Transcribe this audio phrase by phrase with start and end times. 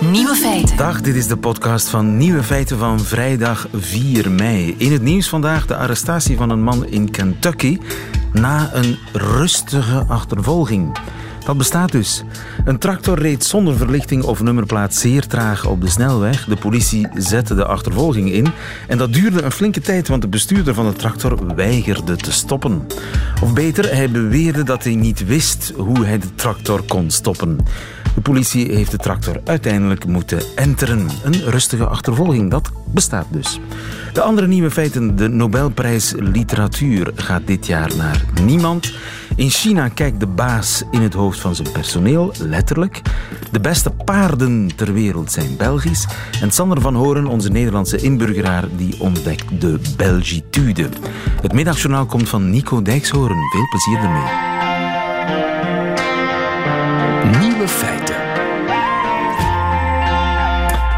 [0.00, 0.76] Nieuwe feiten.
[0.76, 4.74] Dag, dit is de podcast van Nieuwe Feiten van vrijdag 4 mei.
[4.78, 7.78] In het nieuws vandaag de arrestatie van een man in Kentucky
[8.32, 10.98] na een rustige achtervolging.
[11.44, 12.24] Dat bestaat dus.
[12.64, 16.44] Een tractor reed zonder verlichting of nummerplaat zeer traag op de snelweg.
[16.44, 18.46] De politie zette de achtervolging in.
[18.88, 22.86] En dat duurde een flinke tijd, want de bestuurder van de tractor weigerde te stoppen.
[23.42, 27.58] Of beter, hij beweerde dat hij niet wist hoe hij de tractor kon stoppen.
[28.16, 31.08] De politie heeft de tractor uiteindelijk moeten enteren.
[31.24, 33.60] Een rustige achtervolging, dat bestaat dus.
[34.12, 38.92] De andere nieuwe feiten, de Nobelprijs Literatuur gaat dit jaar naar niemand.
[39.34, 43.02] In China kijkt de baas in het hoofd van zijn personeel, letterlijk.
[43.50, 46.06] De beste paarden ter wereld zijn Belgisch.
[46.40, 50.88] En Sander van Horen, onze Nederlandse inburgeraar, die ontdekt de Belgitude.
[51.42, 53.38] Het middagjournaal komt van Nico Dijkshoorn.
[53.50, 54.54] Veel plezier ermee.
[57.40, 58.05] Nieuwe feiten.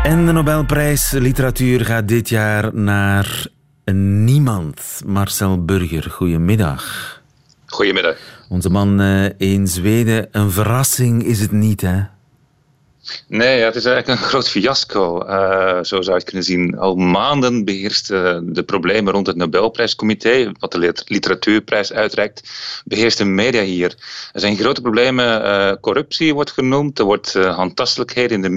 [0.09, 3.47] En de Nobelprijs Literatuur gaat dit jaar naar
[3.93, 5.03] niemand.
[5.07, 7.21] Marcel Burger, goedemiddag.
[7.67, 8.17] Goedemiddag.
[8.49, 12.01] Onze man uh, in Zweden, een verrassing is het niet, hè?
[13.29, 16.79] Nee, het is eigenlijk een groot fiasco, uh, zo zou je het kunnen zien.
[16.79, 22.51] Al maanden beheerst uh, de problemen rond het Nobelprijscomité, wat de literatuurprijs uitreikt,
[22.85, 23.95] beheerst de media hier.
[24.33, 28.51] Er zijn grote problemen, uh, corruptie wordt genoemd, er wordt handtastelijkheid in de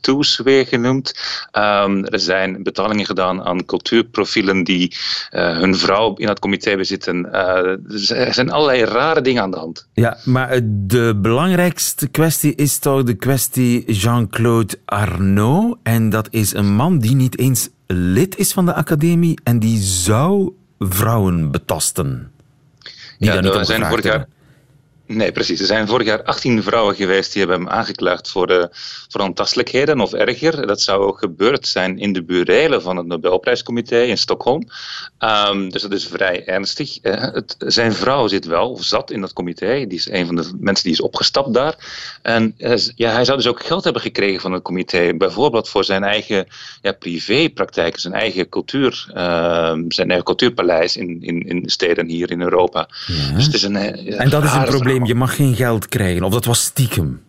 [0.00, 1.14] to's weer genoemd.
[1.52, 4.96] Um, er zijn betalingen gedaan aan cultuurprofielen die
[5.30, 7.26] uh, hun vrouw in het comité bezitten.
[7.32, 9.86] Uh, er zijn allerlei rare dingen aan de hand.
[9.92, 15.78] Ja, maar de belangrijkste kwestie is toch de kwestie Jean-Claude Arnaud.
[15.82, 19.78] En dat is een man die niet eens lid is van de academie en die
[19.78, 22.30] zou vrouwen betasten.
[23.18, 24.26] Die ja, daar niet zijn vorig jaar
[25.08, 25.60] Nee, precies.
[25.60, 28.64] Er zijn vorig jaar 18 vrouwen geweest die hebben hem aangeklaagd voor, uh,
[29.08, 30.66] voor ontastelijkheden of erger.
[30.66, 34.68] Dat zou ook gebeurd zijn in de burelen van het Nobelprijscomité in Stockholm.
[35.18, 36.98] Um, dus dat is vrij ernstig.
[37.02, 39.86] Uh, het, zijn vrouw zit wel, of zat in dat comité.
[39.86, 41.74] Die is een van de mensen die is opgestapt daar.
[42.22, 45.14] En uh, ja, hij zou dus ook geld hebben gekregen van het comité.
[45.14, 46.46] Bijvoorbeeld voor zijn eigen
[46.82, 52.40] ja, privépraktijken, zijn eigen cultuur, ehm, zijn eigen cultuurpaleis in, in, in steden hier in
[52.40, 52.88] Europa.
[53.06, 53.34] Ja.
[53.34, 56.22] Dus het is een, en dat is een probleem je mag geen geld krijgen.
[56.22, 57.22] Of dat was stiekem?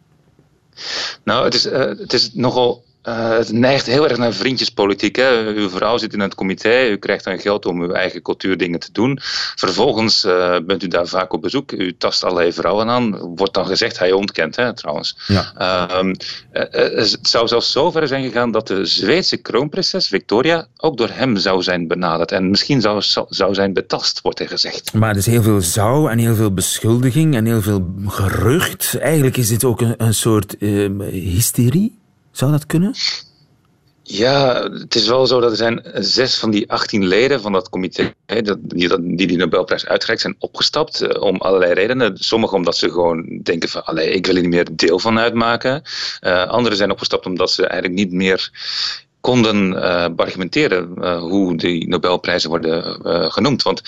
[1.23, 5.15] Nou, het is, uh, het is nogal uh, het neigt heel erg naar vriendjespolitiek.
[5.15, 5.53] Hè.
[5.53, 8.91] Uw vrouw zit in het comité, u krijgt dan geld om uw eigen cultuurdingen te
[8.91, 9.19] doen.
[9.55, 13.35] Vervolgens uh, bent u daar vaak op bezoek, u tast allerlei vrouwen aan.
[13.35, 15.17] Wordt dan gezegd, hij ontkent hè, trouwens.
[15.27, 15.53] Ja.
[15.57, 16.13] Uh,
[16.71, 21.37] het zou zelfs zo ver zijn gegaan dat de Zweedse kroonprinses Victoria ook door hem
[21.37, 22.31] zou zijn benaderd.
[22.31, 24.93] En misschien zou, zou zijn betast, wordt er gezegd.
[24.93, 28.97] Maar er is heel veel zou en heel veel beschuldiging en heel veel gerucht.
[28.97, 30.55] Eigenlijk is dit ook een, een soort
[31.09, 31.98] hysterie.
[32.39, 32.93] Zou dat kunnen?
[34.03, 37.69] Ja, het is wel zo dat er zijn zes van die 18 leden van dat
[37.69, 38.13] comité
[38.61, 42.17] die die, Nobelprijs uitgereikt zijn opgestapt uh, om allerlei redenen.
[42.17, 45.81] Sommigen omdat ze gewoon denken van, allee, ik wil er niet meer deel van uitmaken.
[46.21, 48.51] Uh, anderen zijn opgestapt omdat ze eigenlijk niet meer
[49.19, 53.01] konden uh, argumenteren hoe die Nobelprijzen worden
[53.31, 53.61] genoemd.
[53.61, 53.81] Want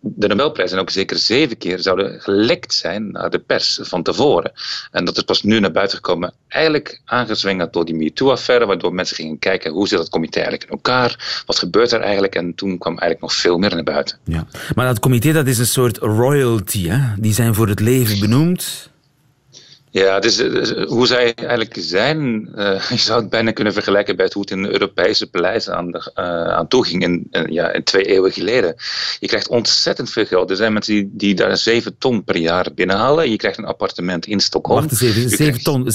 [0.00, 4.52] de Nobelprijzen ook zeker zeven keer zouden gelekt zijn naar de pers van tevoren.
[4.90, 9.16] En dat is pas nu naar buiten gekomen, eigenlijk aangezwengeld door die MeToo-affaire, waardoor mensen
[9.16, 12.78] gingen kijken hoe zit dat comité eigenlijk in elkaar, wat gebeurt er eigenlijk, en toen
[12.78, 14.18] kwam eigenlijk nog veel meer naar buiten.
[14.24, 14.46] Ja.
[14.74, 16.98] Maar dat comité dat is een soort royalty, hè?
[17.18, 18.90] die zijn voor het leven benoemd.
[19.90, 20.42] Ja, dus,
[20.86, 24.62] hoe zij eigenlijk zijn, uh, je zou het bijna kunnen vergelijken bij hoe het in
[24.62, 28.74] de Europese paleis aan, de, uh, aan toe ging in, ja, in twee eeuwen geleden.
[29.20, 30.50] Je krijgt ontzettend veel geld.
[30.50, 33.30] Er zijn mensen die, die daar 7 ton per jaar binnenhalen.
[33.30, 34.80] Je krijgt een appartement in Stockholm.
[34.80, 35.90] Wacht eens even, 7 ton,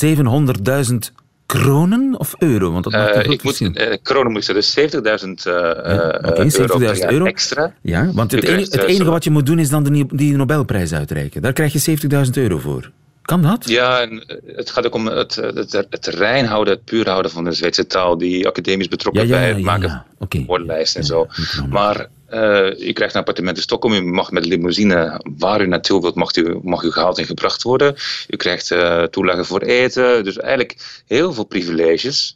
[0.92, 2.72] 700.000 kronen of euro?
[2.72, 6.50] Want dat maakt ik moet, uh, kronen moet ik zeggen, dus 70.000 uh, ja, okay,
[6.50, 7.74] 70 euro, euro extra.
[7.82, 10.94] Ja, want het, enige, het enige wat je moet doen is dan de, die Nobelprijs
[10.94, 11.42] uitreiken.
[11.42, 12.92] Daar krijg je 70.000 euro voor.
[13.24, 13.70] Kan dat?
[13.70, 14.24] Ja, en
[14.56, 17.88] het gaat ook om het, het, het rein houden, het puur houden van de Zweedse
[17.88, 18.18] taal.
[18.18, 20.06] Die academisch betrokken ja, ja, bij het maken.
[20.20, 20.40] Okay.
[20.40, 21.28] van woordenlijsten en zo.
[21.70, 23.94] Maar uh, u krijgt een appartement in Stockholm.
[23.94, 27.64] U mag met limousine waar u naartoe wilt, mag u, mag u gehaald en gebracht
[27.64, 27.96] worden.
[28.28, 30.24] U krijgt uh, toelagen voor eten.
[30.24, 32.36] Dus eigenlijk heel veel privileges.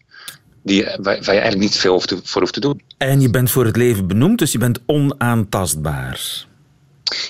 [0.63, 2.81] Die, waar, waar je eigenlijk niet veel voor hoeft te doen.
[2.97, 6.46] En je bent voor het leven benoemd, dus je bent onaantastbaar.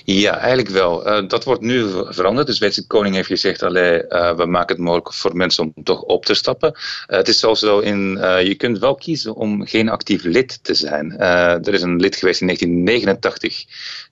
[0.04, 1.08] Ja, eigenlijk wel.
[1.08, 2.48] Uh, dat wordt nu veranderd.
[2.48, 6.02] De Zweedse koning heeft gezegd, allee, uh, we maken het mogelijk voor mensen om toch
[6.02, 6.72] op te stappen.
[6.74, 8.10] Uh, het is zelfs zo, in,
[8.44, 11.18] je kunt wel kiezen om geen actief lid te zijn.
[11.18, 13.66] er is een lid geweest in 1989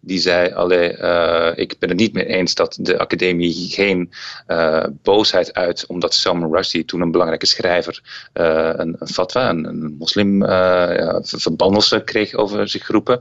[0.06, 0.90] die zei, allee,
[1.56, 4.12] ik ben het niet mee eens dat de academie geen
[5.04, 8.02] boosheid uit, omdat Salman Rushdie, toen een belangrijke schrijver,
[8.34, 13.20] een, een, fatwa, een, een moslim ja, verbannelse kreeg over zich groepen.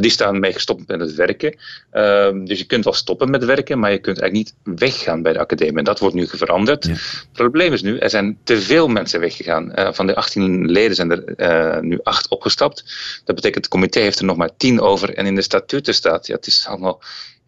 [0.00, 1.56] die staan mee gestopt met het werken.
[1.90, 5.32] Ehm, dus je kunt wel stoppen met werken, maar je kunt eigenlijk niet weggaan bij
[5.32, 5.78] de academie.
[5.78, 6.84] En dat wordt nu veranderd.
[6.84, 9.72] Het probleem is nu, er zijn te veel mensen weggegaan.
[9.78, 12.84] Uh, van de 18 leden zijn er uh, nu acht opgestapt.
[13.24, 15.14] Dat betekent, het comité heeft er nog maar tien over.
[15.14, 17.00] En in de statuten staat, ja, het is allemaal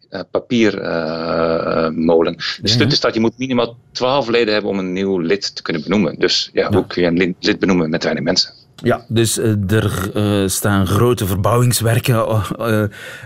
[0.09, 2.35] uh, papiermolen.
[2.35, 5.83] de statuten staat, je moet minimaal 12 leden hebben om een nieuw lid te kunnen
[5.83, 6.19] benoemen.
[6.19, 6.75] Dus ja, ja.
[6.75, 8.53] hoe kun je een lid benoemen met weinig mensen?
[8.83, 12.83] Ja, dus uh, er uh, staan grote verbouwingswerken uh,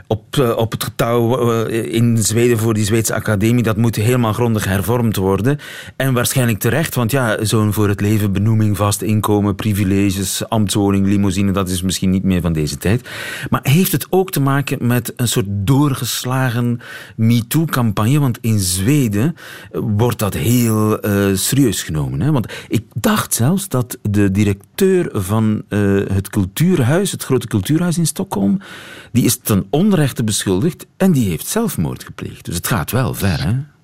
[0.07, 3.63] op, op het getouw in Zweden voor die Zweedse academie.
[3.63, 5.59] Dat moet helemaal grondig hervormd worden.
[5.95, 11.51] En waarschijnlijk terecht, want ja, zo'n voor het leven benoeming, vast inkomen, privileges, ambtswoning, limousine,
[11.51, 13.09] dat is misschien niet meer van deze tijd.
[13.49, 16.79] Maar heeft het ook te maken met een soort doorgeslagen
[17.15, 18.19] MeToo-campagne?
[18.19, 19.35] Want in Zweden
[19.71, 20.99] wordt dat heel
[21.33, 22.21] serieus genomen.
[22.21, 22.31] Hè?
[22.31, 28.07] Want ik dacht zelfs dat de directeur van uh, het cultuurhuis, het grote cultuurhuis in
[28.07, 28.59] Stockholm,
[29.11, 32.45] die is ten onrechte beschuldigd en die heeft zelfmoord gepleegd.
[32.45, 33.74] Dus het gaat wel ver, hè?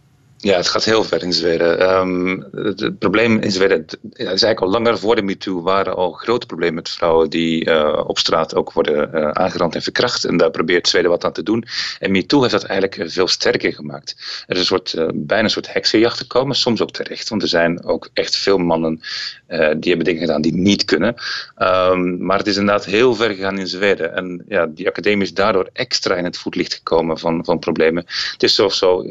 [0.41, 1.97] Ja, het gaat heel ver in Zweden.
[1.99, 6.11] Um, het, probleem in Zweden, het, is eigenlijk al langer voor de MeToo, waren al
[6.11, 10.23] grote problemen met vrouwen die uh, op straat ook worden uh, aangerand en verkracht.
[10.23, 11.65] En daar probeert Zweden wat aan te doen.
[11.99, 14.15] En MeToo heeft dat eigenlijk veel sterker gemaakt.
[14.47, 17.29] Er is een soort, bijna een soort heksenjacht gekomen, soms ook terecht.
[17.29, 19.01] Want er zijn ook echt veel mannen
[19.47, 21.15] die hebben dingen gedaan die niet kunnen.
[21.57, 24.15] Um, maar het is inderdaad heel ver gegaan in Zweden.
[24.15, 28.03] En ja, die academie is daardoor extra in het voetlicht gekomen van, van problemen.
[28.31, 29.03] Het is zelfs zo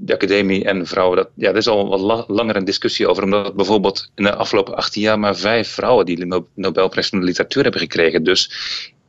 [0.00, 3.54] de academie en vrouwen, dat, ja, er is al wat langer een discussie over, omdat
[3.54, 7.62] bijvoorbeeld in de afgelopen 18 jaar maar vijf vrouwen die de Nobelprijs van de literatuur
[7.62, 8.22] hebben gekregen.
[8.22, 8.50] Dus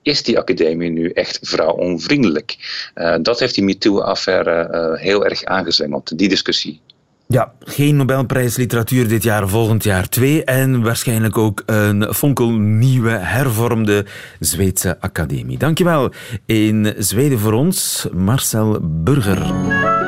[0.01, 2.57] is die academie nu echt vrouwonvriendelijk?
[2.95, 6.81] Uh, dat heeft die MeToo-affaire uh, heel erg aangezwengeld, die discussie.
[7.27, 10.43] Ja, geen Nobelprijs literatuur dit jaar, volgend jaar twee.
[10.43, 14.05] En waarschijnlijk ook een fonkelnieuwe, hervormde
[14.39, 15.57] Zweedse academie.
[15.57, 16.11] Dankjewel.
[16.45, 19.98] In Zweden voor ons, Marcel Burger.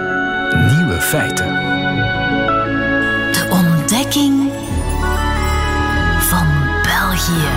[0.55, 1.47] Nieuwe feiten.
[3.31, 4.51] De ontdekking
[6.19, 6.47] van
[6.83, 7.49] België.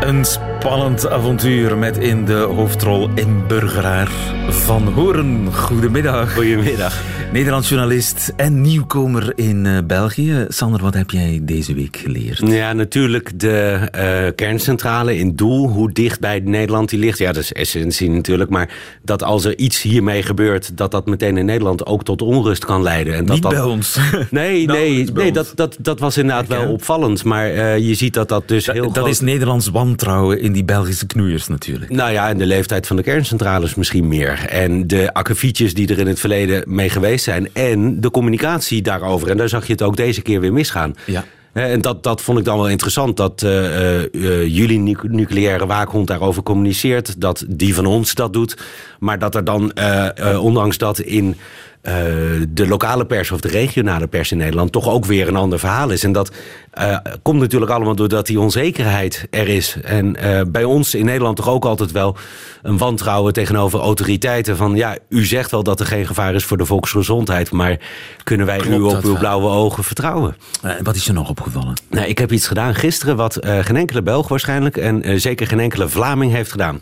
[0.00, 4.10] Een spannend avontuur met in de hoofdrol inburgeraar
[4.48, 5.54] Van Horen.
[5.54, 6.34] Goedemiddag.
[6.34, 7.02] Goedemiddag.
[7.32, 10.44] Nederlands journalist en nieuwkomer in uh, België.
[10.48, 12.38] Sander, wat heb jij deze week geleerd?
[12.38, 15.68] Ja, natuurlijk de uh, kerncentrale in Doel.
[15.68, 17.18] Hoe dicht bij Nederland die ligt.
[17.18, 18.50] Ja, dat is essentie natuurlijk.
[18.50, 18.70] Maar
[19.02, 20.76] dat als er iets hiermee gebeurt...
[20.76, 23.14] dat dat meteen in Nederland ook tot onrust kan leiden.
[23.14, 23.52] En dat Niet dat...
[23.52, 23.98] bij ons.
[24.30, 27.24] Nee, nou, nee, nee dat, dat, dat was inderdaad wel opvallend.
[27.24, 29.08] Maar uh, je ziet dat dat dus da, heel Dat groot...
[29.08, 31.90] is Nederlands wantrouwen in die Belgische knoeiers natuurlijk.
[31.90, 34.35] Nou ja, en de leeftijd van de kerncentrales misschien meer.
[34.44, 37.48] En de akkefietjes die er in het verleden mee geweest zijn.
[37.52, 39.30] En de communicatie daarover.
[39.30, 40.94] En daar zag je het ook deze keer weer misgaan.
[41.04, 41.24] Ja.
[41.52, 46.42] En dat, dat vond ik dan wel interessant, dat uh, uh, jullie nucleaire waakhond daarover
[46.42, 47.20] communiceert.
[47.20, 48.56] Dat die van ons dat doet.
[48.98, 51.36] Maar dat er dan, uh, ondanks dat in
[52.48, 55.90] de lokale pers of de regionale pers in Nederland toch ook weer een ander verhaal
[55.90, 56.04] is.
[56.04, 56.30] En dat
[56.78, 59.76] uh, komt natuurlijk allemaal doordat die onzekerheid er is.
[59.82, 62.16] En uh, bij ons in Nederland toch ook altijd wel
[62.62, 64.56] een wantrouwen tegenover autoriteiten.
[64.56, 67.78] Van ja, u zegt wel dat er geen gevaar is voor de volksgezondheid, maar
[68.24, 70.36] kunnen wij Klopt u op uw blauwe ogen vertrouwen?
[70.82, 71.74] wat is je nog opgevallen?
[71.90, 75.88] Nou, ik heb iets gedaan gisteren wat geen enkele Belg waarschijnlijk en zeker geen enkele
[75.88, 76.80] Vlaming heeft gedaan.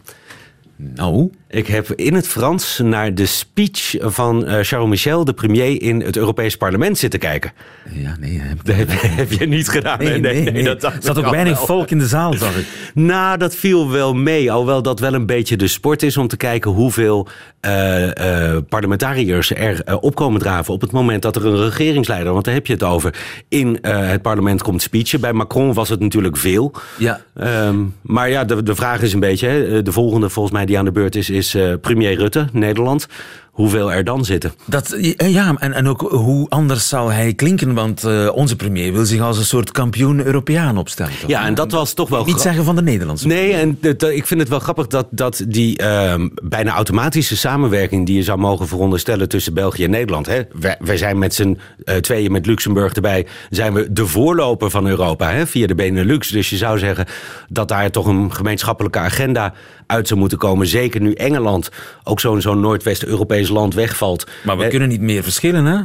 [0.77, 1.31] Nou?
[1.49, 6.01] Ik heb in het Frans naar de speech van uh, Charles Michel, de premier, in
[6.01, 7.53] het Europees Parlement zitten kijken.
[7.91, 9.99] Ja, nee, heb, dat heb, heb je niet gedaan.
[9.99, 10.53] Nee, nee, nee.
[10.53, 10.63] nee.
[10.63, 11.67] dat er zat ook weinig wel.
[11.67, 12.67] volk in de zaal, zag ik.
[12.95, 14.53] Nou, dat viel wel mee.
[14.53, 17.29] Alhoewel dat wel een beetje de sport is om te kijken hoeveel
[17.61, 22.55] uh, uh, parlementariërs er opkomen draven op het moment dat er een regeringsleider, want daar
[22.55, 23.15] heb je het over,
[23.49, 25.21] in het parlement komt speechen.
[25.21, 26.73] Bij Macron was het natuurlijk veel.
[26.99, 27.21] Ja.
[27.67, 30.79] Um, maar ja, de, de vraag is een beetje, hè, de volgende volgens mij die
[30.79, 33.07] aan de beurt is, is premier Rutte, Nederland.
[33.55, 34.53] hoeveel er dan zitten.
[34.65, 39.05] Dat, ja, en, en ook hoe anders zal hij klinken, want uh, onze premier wil
[39.05, 41.13] zich als een soort kampioen-Europeaan opstellen.
[41.21, 41.31] Toch?
[41.31, 42.25] Ja, en dat was toch wel...
[42.25, 43.79] Niet zeggen van de Nederlandse Nee, en
[44.15, 48.39] ik vind het wel grappig dat, dat die uh, bijna automatische samenwerking die je zou
[48.39, 50.27] mogen veronderstellen tussen België en Nederland.
[50.27, 54.71] Hè, wij, wij zijn met z'n uh, tweeën met Luxemburg erbij, zijn we de voorloper
[54.71, 56.29] van Europa hè, via de Benelux.
[56.29, 57.07] Dus je zou zeggen
[57.49, 59.55] dat daar toch een gemeenschappelijke agenda
[59.87, 60.67] uit zou moeten komen.
[60.67, 61.71] Zeker nu Engeland,
[62.05, 64.27] ook zo'n zo'n Noordwest-Europees land, wegvalt.
[64.43, 65.81] Maar we kunnen niet meer verschillen, hè?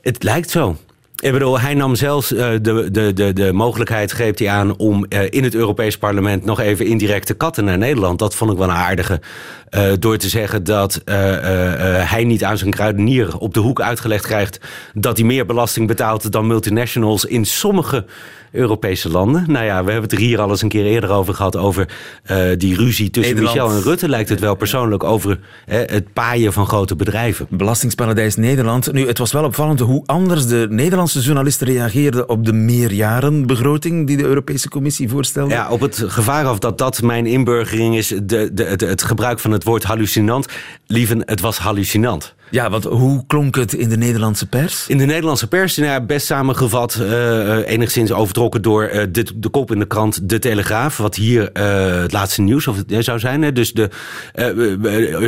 [0.00, 0.76] Het lijkt zo.
[1.20, 5.06] Ik bedoel, hij nam zelfs uh, de, de, de, de mogelijkheid, greep hij aan om
[5.08, 8.18] uh, in het Europees Parlement nog even indirect te katten naar Nederland.
[8.18, 9.20] Dat vond ik wel een aardige.
[9.70, 14.60] Uh, door te zeggen dat hij niet aan zijn kruidenier op de hoek uitgelegd krijgt
[14.94, 18.04] dat hij meer belasting betaalt dan multinationals in sommige
[18.52, 19.44] Europese landen.
[19.46, 21.56] Nou ja, we hebben het er hier al eens een keer eerder over gehad.
[21.56, 21.88] Over
[22.58, 23.58] die ruzie tussen Nederland.
[23.58, 24.08] Michel en Rutte.
[24.08, 27.46] Lijkt het wel persoonlijk over het paaien van grote bedrijven.
[27.50, 28.92] Belastingsparadijs Nederland.
[28.92, 34.16] Nu, het was wel opvallend hoe anders de Nederlandse journalisten reageerden op de meerjarenbegroting die
[34.16, 35.54] de Europese Commissie voorstelde.
[35.54, 38.08] Ja, op het gevaar af dat dat mijn inburgering is.
[38.22, 40.46] De, de, het, het gebruik van het woord hallucinant.
[40.86, 42.34] Lieven, het was hallucinant.
[42.50, 44.88] Ja, want hoe klonk het in de Nederlandse pers?
[44.88, 49.48] In de Nederlandse pers, nou ja, best samengevat, uh, enigszins overtrokken door uh, de, de
[49.48, 50.96] kop in de krant De Telegraaf.
[50.96, 53.42] Wat hier uh, het laatste nieuws of, zou zijn.
[53.42, 53.52] Hè?
[53.52, 53.90] Dus de,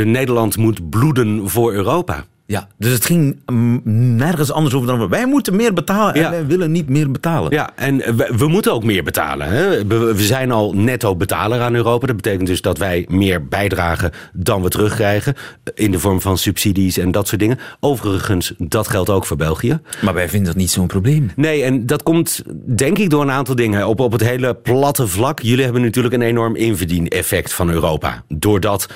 [0.04, 2.24] Nederland moet bloeden voor Europa.
[2.50, 3.36] Ja, dus het ging
[3.84, 7.50] nergens anders over dan wij moeten meer betalen en wij willen niet meer betalen.
[7.52, 9.48] Ja, en we, we moeten ook meer betalen.
[9.48, 9.86] Hè?
[9.86, 12.06] We, we, zijn al netto betaler aan Europa.
[12.06, 15.34] Dat betekent dus dat wij meer bijdragen dan we terugkrijgen
[15.74, 17.58] in de vorm van subsidies en dat soort dingen.
[17.80, 19.80] Overigens, dat geldt ook voor België.
[20.00, 21.30] Maar wij vinden dat niet zo'n probleem.
[21.36, 23.88] Nee, en dat komt denk ik door een aantal dingen.
[23.88, 25.40] Op, op het hele platte vlak.
[25.40, 28.24] Jullie hebben natuurlijk een enorm inverdieneffect van Europa.
[28.28, 28.88] Doordat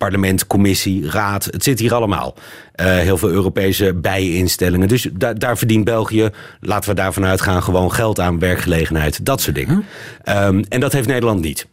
[0.00, 1.44] parlement, commissie, raad.
[1.44, 2.34] Het zit hier allemaal.
[2.34, 4.88] Uh, heel veel Europese bijinstellingen.
[4.88, 6.30] Dus da daar verdient België,
[6.60, 9.24] laten we daarvan uitgaan, gewoon geld aan werkgelegenheid.
[9.24, 9.84] Dat soort dingen.
[10.28, 11.66] Um, en dat heeft Nederland niet.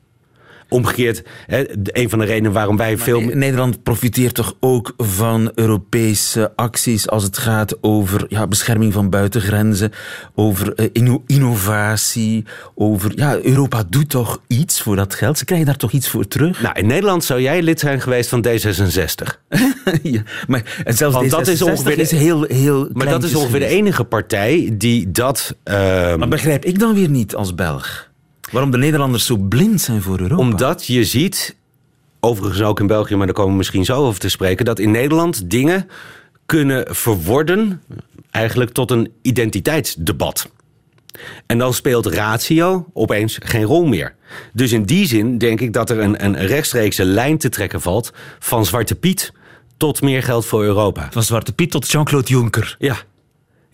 [0.70, 3.22] Omgekeerd, hè, een van de redenen waarom wij maar veel.
[3.22, 9.92] Nederland profiteert toch ook van Europese acties als het gaat over ja, bescherming van buitengrenzen,
[10.36, 12.46] over uh, innovatie,
[12.76, 13.12] over.
[13.16, 15.38] Ja, Europa doet toch iets voor dat geld?
[15.38, 16.62] Ze krijgen daar toch iets voor terug?
[16.62, 19.38] Nou, in Nederland zou jij lid zijn geweest van D66.
[20.04, 22.90] ja, maar zelfs Want D66 dat is, ongeveer is heel, heel.
[22.94, 25.56] Maar dat is ongeveer de enige partij die dat.
[25.66, 25.74] Uh,
[26.16, 28.10] maar begrijp ik dan weer niet als Belg?
[28.52, 30.44] Waarom de Nederlanders zo blind zijn voor Europa?
[30.44, 31.56] Omdat je ziet,
[32.20, 34.92] overigens ook in België, maar daar komen we misschien zo over te spreken, dat in
[34.92, 35.88] Nederland dingen
[36.46, 37.82] kunnen verworden
[38.32, 40.50] eigenlijk tot een identiteitsdebat.
[41.46, 44.16] En dan speelt ratio opeens geen rol meer.
[44.54, 48.14] Dus in die zin denk ik dat er een, een rechtstreekse lijn te trekken valt
[48.40, 49.32] van Zwarte Piet
[49.78, 51.08] tot meer geld voor Europa.
[51.12, 52.76] Van Zwarte Piet tot Jean-Claude Juncker.
[52.80, 52.98] Ja.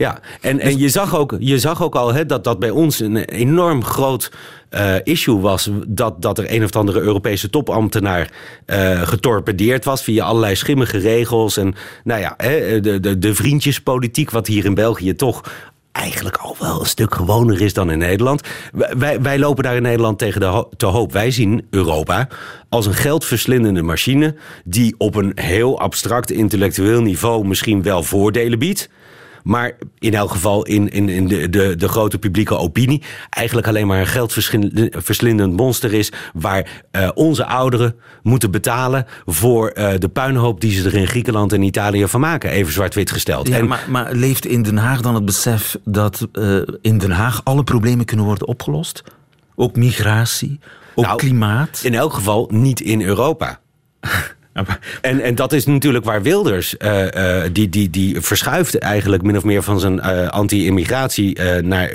[0.04, 3.00] Ja, en, en je, zag ook, je zag ook al hè, dat dat bij ons
[3.00, 4.32] een enorm groot
[4.72, 5.70] uh, issue was.
[5.88, 8.32] Dat, dat er een of andere Europese topambtenaar
[8.66, 11.58] uh, getorpedeerd was via allerlei schimmige regels.
[11.58, 15.44] En nou ja, hè, de, de, de vriendjespolitiek, wat hier in België toch
[15.92, 18.42] eigenlijk al wel een stuk gewoner is dan in Nederland.
[18.98, 21.12] Wij, wij lopen daar in Nederland tegen de te hoop.
[21.12, 22.28] Wij zien Europa
[22.70, 28.90] als een geldverslindende machine die op een heel abstract intellectueel niveau misschien wel voordelen biedt.
[29.44, 33.88] Maar in elk geval in, in, in de, de, de grote publieke opinie eigenlijk alleen
[33.88, 36.12] maar een geldverslindend monster is.
[36.34, 41.54] Waar uh, onze ouderen moeten betalen voor uh, de puinhoop die ze er in Griekenland
[41.54, 42.50] en Italië van maken.
[42.50, 43.48] Even zwart-wit gesteld.
[43.48, 47.12] Ja, en, maar, maar leeft in Den Haag dan het besef dat uh, in Den
[47.12, 49.04] Haag alle problemen kunnen worden opgelost?
[49.56, 50.60] Ook migratie,
[50.96, 51.82] ook nou, klimaat?
[51.84, 53.60] In elk geval niet in Europa.
[55.02, 59.38] En, en dat is natuurlijk waar Wilders, uh, uh, die, die, die verschuift eigenlijk min
[59.38, 61.92] of meer van zijn uh, anti-immigratie naar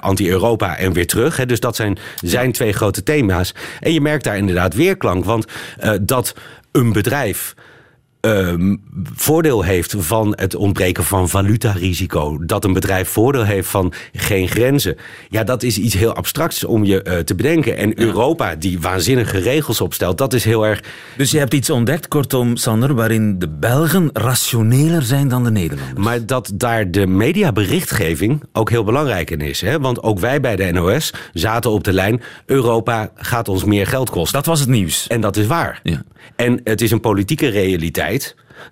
[0.00, 1.36] anti-Europa en weer terug.
[1.36, 1.46] Hè.
[1.46, 3.54] Dus dat zijn zijn twee grote thema's.
[3.80, 5.46] En je merkt daar inderdaad weerklank, want
[6.00, 6.34] dat
[6.72, 7.54] een bedrijf
[8.20, 8.74] uh,
[9.14, 12.44] voordeel heeft van het ontbreken van valutarisico.
[12.44, 14.96] Dat een bedrijf voordeel heeft van geen grenzen.
[15.28, 17.76] Ja, dat is iets heel abstracts om je uh, te bedenken.
[17.76, 20.82] En Europa, die waanzinnige regels opstelt, dat is heel erg.
[21.16, 26.04] Dus je hebt iets ontdekt, kortom, Sander, waarin de Belgen rationeler zijn dan de Nederlanders.
[26.04, 29.60] Maar dat daar de mediaberichtgeving ook heel belangrijk in is.
[29.60, 29.80] Hè?
[29.80, 32.22] Want ook wij bij de NOS zaten op de lijn.
[32.46, 34.32] Europa gaat ons meer geld kosten.
[34.32, 35.06] Dat was het nieuws.
[35.06, 35.80] En dat is waar.
[35.82, 36.02] Ja.
[36.36, 38.07] En het is een politieke realiteit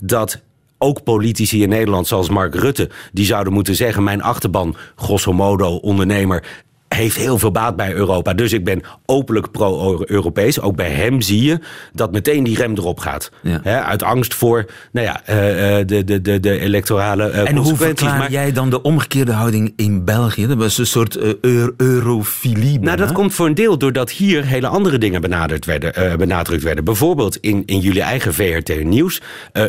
[0.01, 0.41] dat
[0.79, 5.77] ook politici in Nederland, zoals Mark Rutte, die zouden moeten zeggen: Mijn achterban, grosso modo
[5.77, 6.65] ondernemer,
[6.97, 8.35] heeft heel veel baat bij Europa.
[8.35, 10.61] Dus ik ben openlijk pro-Europees.
[10.61, 11.59] Ook bij hem zie je
[11.93, 13.31] dat meteen die rem erop gaat.
[13.43, 13.85] Ja.
[13.85, 18.19] Uit angst voor nou ja, uh, de, de, de, de electorale uh, en hoe verklaar
[18.19, 20.47] maar, jij dan de omgekeerde houding in België?
[20.47, 22.81] Dat was een soort uh, eurofilie.
[22.81, 26.19] Nou, dat komt voor een deel doordat hier hele andere dingen benadrukt werden.
[26.19, 26.85] benadrukt werden.
[26.85, 29.21] Bijvoorbeeld in, in jullie eigen VRT Nieuws.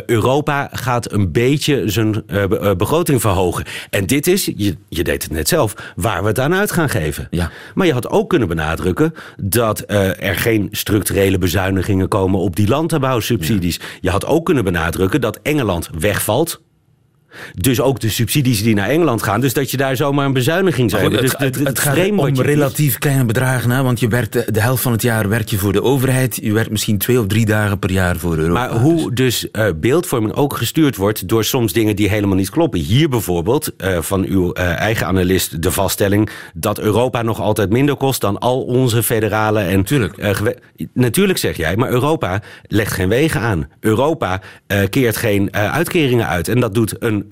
[0.06, 2.24] Europa gaat een beetje zijn
[2.76, 3.64] begroting verhogen.
[3.90, 6.88] En dit is, je, je deed het net zelf, waar we het aan uit gaan
[6.88, 7.17] geven.
[7.30, 7.50] Ja.
[7.74, 12.68] Maar je had ook kunnen benadrukken dat uh, er geen structurele bezuinigingen komen op die
[12.68, 13.76] landbouwsubsidies.
[13.76, 13.84] Ja.
[14.00, 16.60] Je had ook kunnen benadrukken dat Engeland wegvalt.
[17.54, 19.40] Dus ook de subsidies die naar Engeland gaan.
[19.40, 21.20] Dus dat je daar zomaar een bezuiniging zou hebben.
[21.20, 23.70] Dus het, het, het, het gaat om relatief kleine bedragen.
[23.70, 23.82] Hè?
[23.82, 26.38] Want je werkt de, de, helft van het jaar werk je voor de overheid.
[26.42, 28.68] Je werkt misschien twee of drie dagen per jaar voor Europa.
[28.68, 32.80] Maar hoe dus uh, beeldvorming ook gestuurd wordt door soms dingen die helemaal niet kloppen.
[32.80, 37.96] Hier bijvoorbeeld uh, van uw uh, eigen analist de vaststelling dat Europa nog altijd minder
[37.96, 39.84] kost dan al onze federale en.
[39.84, 40.16] Tuurlijk.
[40.92, 43.68] natuurlijk zeg jij, maar Europa legt geen wegen aan.
[43.80, 44.40] Europa
[44.90, 46.48] keert geen uitkeringen uit.
[46.48, 47.24] En dat doet een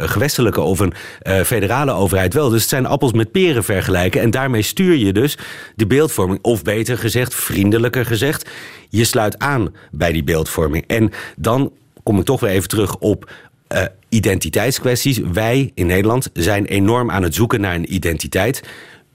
[0.00, 2.48] gewestelijke of een uh, federale overheid wel.
[2.48, 4.20] Dus het zijn appels met peren vergelijken.
[4.20, 5.38] En daarmee stuur je dus
[5.76, 6.38] de beeldvorming.
[6.42, 8.50] Of beter gezegd, vriendelijker gezegd,
[8.88, 10.84] je sluit aan bij die beeldvorming.
[10.86, 11.72] En dan
[12.02, 13.30] kom ik toch weer even terug op
[13.72, 15.18] uh, identiteitskwesties.
[15.32, 18.62] Wij in Nederland zijn enorm aan het zoeken naar een identiteit.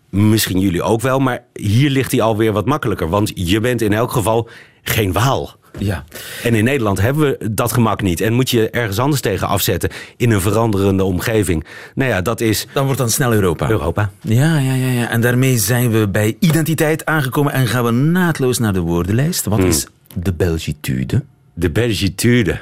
[0.10, 3.10] Misschien jullie ook wel, maar hier ligt die alweer wat makkelijker.
[3.10, 4.50] Want je bent in elk geval
[4.82, 5.59] geen Waal.
[5.78, 6.04] Ja.
[6.44, 8.22] En in Nederland hebben we dat gemak niet.
[8.22, 11.66] En moet je ergens anders tegen afzetten in een veranderende omgeving.
[11.96, 12.68] Nou ja, dat is.
[12.74, 13.70] Dan wordt dan snel Europa.
[13.70, 14.12] Europa.
[14.22, 15.10] Ja, ja, ja, ja.
[15.10, 19.46] En daarmee zijn we bij identiteit aangekomen en gaan we naadloos naar de woordenlijst.
[19.46, 19.68] Wat hmm.
[19.68, 21.24] is de Belgitude?
[21.54, 22.60] De Belgitude.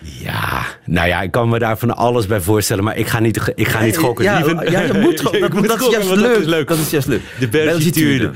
[0.00, 3.52] Ja, nou ja, ik kan me daar van alles bij voorstellen, maar ik ga niet,
[3.54, 4.24] ik ga niet gokken.
[4.24, 5.40] Ja, ja, je moet gokken.
[5.50, 6.20] Dat, dat, is juist leuk.
[6.20, 6.68] Dat is leuk.
[6.68, 7.20] Dat is juist leuk.
[7.38, 8.32] De Belgitude.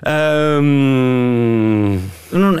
[0.00, 0.56] Belgitude.
[0.56, 2.00] Um...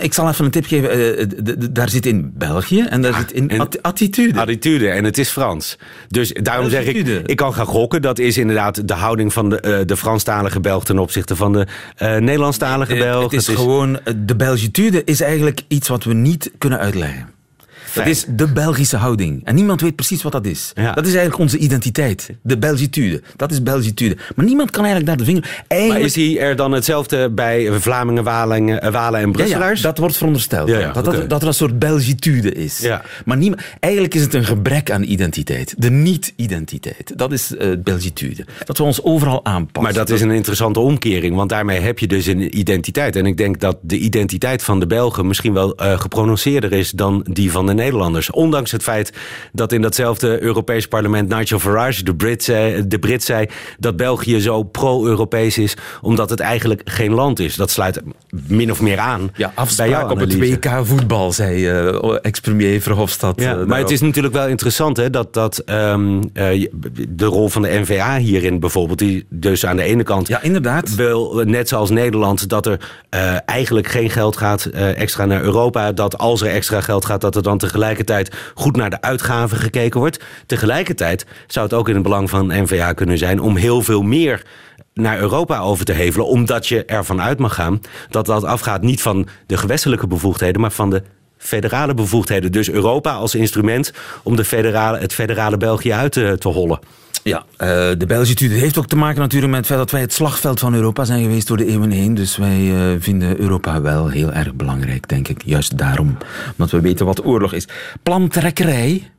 [0.00, 1.18] Ik zal even een tip geven.
[1.18, 1.26] Uh,
[1.70, 4.40] daar zit in België en daar ja, zit in at attitude.
[4.40, 5.78] Attitude en het is Frans.
[6.08, 8.02] Dus daarom zeg ik, ik kan gaan gokken.
[8.02, 11.66] Dat is inderdaad de houding van de, uh, de Franstalige Belg ten opzichte van de
[12.02, 13.22] uh, Nederlandstalige Belg.
[13.22, 17.28] Het is, het is gewoon, de Belgitude is eigenlijk iets wat we niet kunnen uitleggen.
[17.94, 19.40] Dat is de Belgische houding.
[19.44, 20.72] En niemand weet precies wat dat is.
[20.74, 20.92] Ja.
[20.92, 22.30] Dat is eigenlijk onze identiteit.
[22.42, 23.22] De Belgitude.
[23.36, 24.16] Dat is Belgitude.
[24.36, 25.64] Maar niemand kan eigenlijk naar de vinger...
[25.68, 26.00] Eigenlijk...
[26.00, 29.80] Maar is die er dan hetzelfde bij Vlamingen, Walingen, Walen en Brusselaars?
[29.80, 30.68] Ja, ja, dat wordt verondersteld.
[30.68, 31.18] Dat, okay.
[31.18, 32.88] dat, dat er een soort Belgitude is.
[33.24, 35.74] Maar niemand, eigenlijk is het een gebrek aan identiteit.
[35.78, 37.12] De niet-identiteit.
[37.16, 38.46] Dat is uh, Belgitude.
[38.64, 39.82] Dat we ons overal aanpassen.
[39.82, 41.36] Maar dat is een interessante omkering.
[41.36, 43.16] Want daarmee heb je dus een identiteit.
[43.16, 47.26] En ik denk dat de identiteit van de Belgen misschien wel uh, geprononceerder is dan
[47.30, 48.30] die van de Nederlanders.
[48.30, 49.12] Ondanks het feit
[49.52, 53.46] dat in datzelfde Europees parlement Nigel Farage, de Brit, zei, de Brit zei
[53.78, 57.56] dat België zo pro-Europees is, omdat het eigenlijk geen land is.
[57.56, 58.00] Dat sluit
[58.46, 59.30] min of meer aan.
[59.34, 63.40] Ja, afspraak op het WK voetbal, zei uh, ex-premier Verhofstadt.
[63.40, 66.68] Ja, uh, maar het is natuurlijk wel interessant hè, dat, dat um, uh,
[67.08, 70.94] de rol van de NVA hierin bijvoorbeeld, die dus aan de ene kant ja, inderdaad.
[70.94, 72.78] wil, net zoals Nederland, dat er
[73.44, 75.92] eigenlijk geen geld gaat extra naar Europa.
[75.92, 80.00] Dat als er extra geld gaat, dat er dan tegelijkertijd goed naar de uitgaven gekeken
[80.00, 80.20] wordt.
[80.46, 84.42] Tegelijkertijd zou het ook in het belang van NVA kunnen zijn om heel veel meer
[84.94, 89.02] naar Europa over te hevelen, omdat je ervan uit mag gaan dat dat afgaat niet
[89.02, 91.02] van de gewestelijke bevoegdheden, maar van de
[91.36, 92.52] federale bevoegdheden.
[92.52, 96.78] Dus Europa als instrument om de federale, het federale België uit te, te hollen.
[97.22, 100.12] Ja, uh, de Belgitude heeft ook te maken natuurlijk met het feit dat wij het
[100.12, 102.14] slagveld van Europa zijn geweest door de eeuwen heen.
[102.14, 105.42] Dus wij uh, vinden Europa wel heel erg belangrijk, denk ik.
[105.44, 106.16] Juist daarom,
[106.50, 107.68] omdat we weten wat oorlog is.
[108.02, 109.10] Plantrekkerij.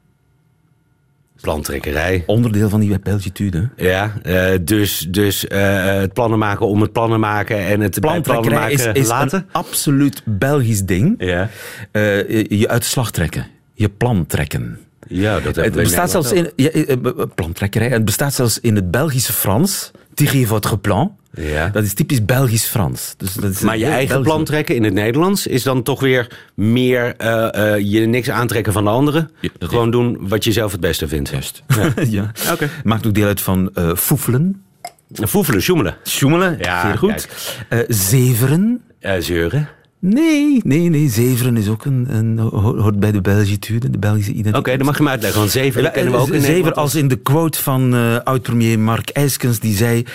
[1.41, 2.23] Plantrekkerij.
[2.25, 3.69] Onderdeel van die Belgitude.
[3.75, 8.71] Ja, uh, dus, dus het plannen maken om het plannen maken en het plannen maken
[8.71, 9.39] is, is laten.
[9.39, 11.15] een absoluut Belgisch ding.
[11.17, 11.49] Ja.
[12.49, 13.47] je uit slag trekken.
[13.73, 14.79] Je plan trekken.
[15.07, 16.69] Ja, dat het bestaat zelfs in ja,
[17.35, 17.89] plantrekkerij.
[17.89, 19.91] Het bestaat zelfs in het Belgische Frans.
[20.13, 21.17] Tirer votre plan.
[21.35, 21.69] Ja.
[21.69, 23.13] Dat is typisch Belgisch-Frans.
[23.17, 24.27] Dus dat is maar je eigen Belgisch.
[24.27, 28.73] plan trekken in het Nederlands is dan toch weer meer uh, uh, je niks aantrekken
[28.73, 29.29] van de anderen.
[29.39, 31.29] Ja, Gewoon doen wat je zelf het beste vindt.
[31.29, 31.63] Juist.
[31.67, 31.93] Ja.
[32.09, 32.31] ja.
[32.51, 32.69] Okay.
[32.83, 34.63] Maakt ook deel uit van uh, foefelen.
[35.13, 35.95] Foefelen, sjoemelen.
[36.07, 37.27] Sjoemelen, ja, zeer goed.
[37.87, 38.81] zeveren.
[39.19, 39.69] zeuren.
[40.05, 41.09] Nee, nee, nee.
[41.09, 44.55] Zeveren is ook een, een hoort bij de Belgitude, de Belgische identiteit.
[44.55, 46.95] Oké, okay, dan mag je me uitleggen, want Zeveren kennen we ook in Zever als
[46.95, 49.97] in de quote van uh, oud-premier Mark IJskens, die zei...
[49.97, 50.07] Uh,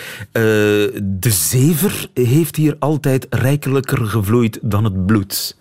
[1.03, 5.57] de zever heeft hier altijd rijkelijker gevloeid dan het bloed.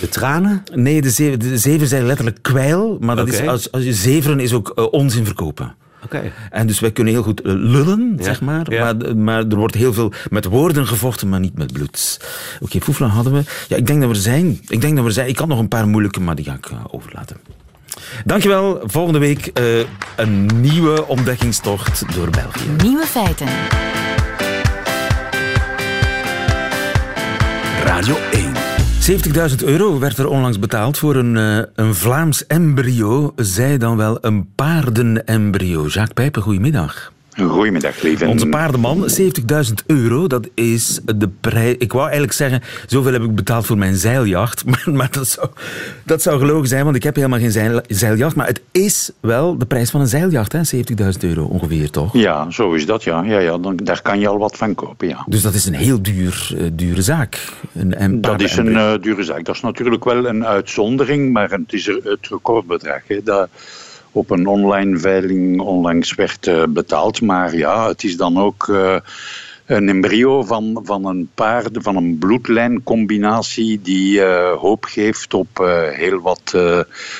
[0.00, 0.62] De tranen?
[0.74, 3.40] Nee, de zeven, de zeven zijn letterlijk kwijl, maar dat okay.
[3.40, 5.74] is, als, als je zeveren is ook uh, onzin verkopen.
[6.06, 6.32] Oké.
[6.50, 8.24] En dus wij kunnen heel goed eh, lullen, Ja.
[8.24, 8.72] zeg maar.
[8.72, 8.92] Ja.
[8.92, 9.16] maar.
[9.16, 12.20] Maar er wordt heel veel met woorden gevochten, maar niet met bloed.
[12.60, 13.42] Oké, Foefla hadden we.
[13.68, 14.60] Ja, ik denk dat we er zijn.
[14.68, 15.28] Ik denk dat we er zijn.
[15.28, 17.36] Ik had nog een paar moeilijke, maar die ga ik eh, overlaten.
[18.24, 18.80] Dankjewel.
[18.84, 19.64] Volgende week eh,
[20.16, 22.68] een nieuwe ontdekkingstocht door België.
[22.82, 23.46] Nieuwe feiten.
[27.84, 28.55] Radio 1.
[29.10, 34.18] 70.000 euro werd er onlangs betaald voor een, eh, een Vlaams embryo, zij dan wel
[34.20, 35.82] een paardenembryo.
[35.82, 37.12] Jacques Pijpen, goedemiddag.
[37.44, 38.26] Goedemiddag, lieve.
[38.26, 41.74] Onze paardenman, 70.000 euro, dat is de prijs.
[41.78, 44.64] Ik wou eigenlijk zeggen, zoveel heb ik betaald voor mijn zeiljacht.
[44.76, 45.48] Maar, maar dat, zou,
[46.04, 48.36] dat zou gelogen zijn, want ik heb helemaal geen zeil, zeiljacht.
[48.36, 50.60] Maar het is wel de prijs van een zeiljacht, hè?
[50.76, 52.12] 70.000 euro ongeveer, toch?
[52.12, 53.22] Ja, zo is dat, ja.
[53.22, 55.24] ja, ja dan, daar kan je al wat van kopen, ja.
[55.28, 57.52] Dus dat is een heel duur, eh, dure zaak.
[57.74, 59.44] Een, een Dat is een eh, dure zaak.
[59.44, 63.00] Dat is natuurlijk wel een uitzondering, maar het is er het recordbedrag.
[63.06, 63.48] Hè, dat
[64.16, 67.20] op een online veiling onlangs werd eh, betaald.
[67.20, 68.96] Maar ja, het is dan ook eh,
[69.66, 75.48] een embryo van, van een paard, van een bloedlijncombinatie die eh, hoop geeft op,
[75.92, 76.54] heel wat,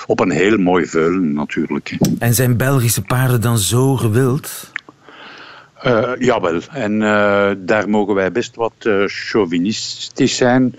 [0.06, 1.98] op een heel mooi veulen natuurlijk.
[2.18, 4.72] En zijn Belgische paarden dan zo gewild?
[6.18, 6.98] Jawel, en
[7.58, 8.74] daar mogen wij best wat
[9.06, 10.74] chauvinistisch zijn.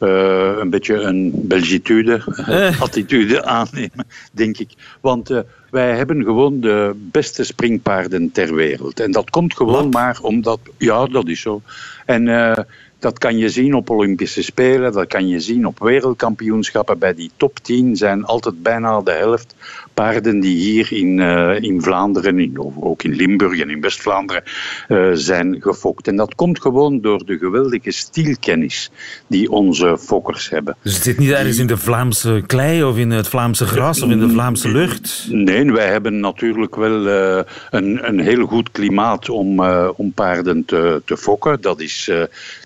[0.00, 2.80] Eh, een beetje een Belgitude Eh.
[2.80, 4.70] attitude aannemen, denk ik.
[5.00, 5.38] Want eh,
[5.70, 9.00] wij hebben gewoon de beste springpaarden ter wereld.
[9.00, 9.92] En dat komt gewoon Wat?
[9.92, 10.60] maar omdat...
[10.78, 11.62] Ja, dat is zo.
[12.06, 12.64] En eh,
[12.98, 16.98] dat kan je zien op Olympische Spelen, dat kan je zien op wereldkampioenschappen.
[16.98, 19.54] Bij die top 10 zijn altijd bijna de helft
[20.00, 24.42] paarden die hier in, eh, in Vlaanderen, in, ook in Limburg en in West-Vlaanderen,
[24.88, 26.08] eh, zijn gefokt.
[26.08, 28.90] En dat komt gewoon door de geweldige stielkennis
[29.26, 30.76] die onze fokkers hebben.
[30.82, 34.10] Dus het zit niet ergens in de Vlaamse klei of in het Vlaamse gras of
[34.10, 35.26] in de Vlaamse lucht?
[35.30, 39.60] Nee, wij hebben natuurlijk wel eh, een, een heel goed klimaat om,
[39.96, 41.60] om paarden te, te fokken.
[41.60, 42.10] Dat is,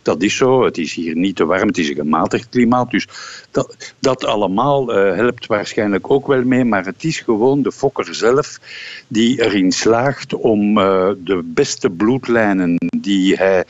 [0.03, 0.65] dat is zo.
[0.65, 2.91] Het is hier niet te warm, het is een gematigd klimaat.
[2.91, 3.09] Dus
[3.51, 6.65] dat, dat allemaal helpt waarschijnlijk ook wel mee.
[6.65, 8.59] Maar het is gewoon de fokker zelf
[9.09, 13.65] die erin slaagt om eh, de beste bloedlijnen die hij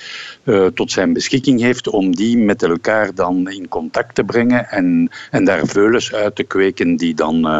[0.45, 5.11] eh, tot zijn beschikking heeft, om die met elkaar dan in contact te brengen en,
[5.31, 7.59] en daar veulens uit te kweken die dan eh,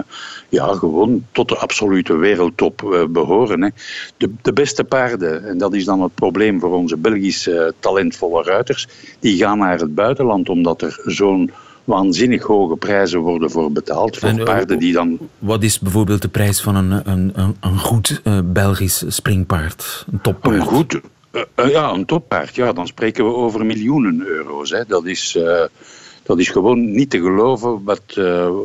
[0.49, 3.63] ja, gewoon tot de absolute wereldtop eh, behoren.
[3.63, 3.69] Hè.
[4.17, 8.89] De, de beste paarden, en dat is dan het probleem voor onze Belgische talentvolle ruiters,
[9.21, 11.51] die gaan naar het buitenland omdat er zo'n
[11.85, 14.19] waanzinnig hoge prijzen worden voor betaald.
[14.19, 17.57] Voor En, eh, paarden die dan Wat is bijvoorbeeld de prijs van een, een, een,
[17.61, 20.05] een goed eh, Belgisch springpaard?
[20.13, 20.57] Een toppaard?
[20.57, 22.55] Een goed, eh, ja, een toppaard.
[22.55, 24.71] Ja, dan spreken we over miljoenen euro's.
[24.71, 24.85] Hè.
[24.87, 25.39] Dat, is,
[26.23, 28.03] dat is gewoon niet te geloven wat,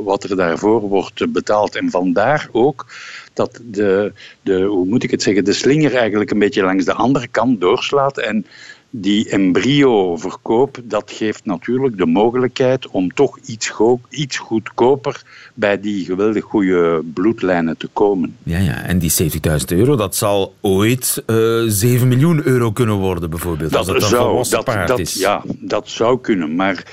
[0.04, 1.76] wat er daarvoor wordt betaald.
[1.76, 2.86] En vandaar ook
[3.34, 6.94] dat de, de, hoe moet ik het zeggen, de slinger eigenlijk een beetje langs de
[6.94, 8.18] andere kant doorslaat.
[8.18, 8.46] En
[8.90, 15.22] die embryo-verkoop, dat geeft natuurlijk de mogelijkheid om toch iets, go- iets goedkoper
[15.54, 18.36] bij die geweldig goede bloedlijnen te komen.
[18.44, 21.36] Ja, ja, en die 70.000 euro, dat zal ooit eh
[21.68, 23.76] 7 miljoen euro kunnen worden, bijvoorbeeld.
[23.76, 25.14] als het dat, paard dat, is.
[25.14, 26.56] Ja, dat zou kunnen.
[26.56, 26.84] Maar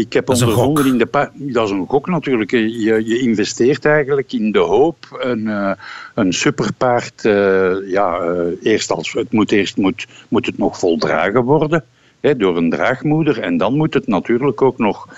[0.00, 0.92] ik heb Dat is een ondervonden gok.
[0.92, 2.50] in de Dat is een gok natuurlijk.
[2.50, 5.72] Je, je investeert eigenlijk in de hoop een, eh,
[6.14, 7.24] een superpaard.
[7.24, 11.84] eh, ja, eh, eerst als, het moet eerst moet, moet het nog voldragen worden
[12.20, 13.40] hè, door een draagmoeder.
[13.40, 15.08] En dan moet het natuurlijk ook nog